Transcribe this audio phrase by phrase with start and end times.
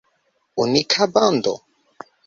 [0.61, 1.53] Unika bando?